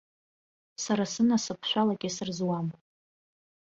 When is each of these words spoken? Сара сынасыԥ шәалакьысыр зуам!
Сара 0.83 1.05
сынасыԥ 1.13 1.61
шәалакьысыр 1.69 2.29
зуам! 2.37 2.67